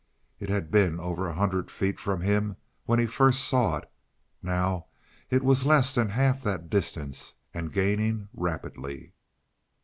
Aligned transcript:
It 0.39 0.49
had 0.49 0.71
been 0.71 0.99
over 0.99 1.27
a 1.27 1.33
hundred 1.35 1.69
feet 1.69 1.99
from 1.99 2.21
him 2.21 2.57
when 2.85 2.97
he 2.97 3.05
first 3.05 3.43
saw 3.47 3.77
it. 3.77 3.91
Now 4.41 4.87
it 5.29 5.43
was 5.43 5.67
less 5.67 5.93
than 5.93 6.09
half 6.09 6.41
that 6.41 6.71
distance 6.71 7.35
and 7.53 7.71
gaining 7.71 8.27
rapidly. 8.33 9.13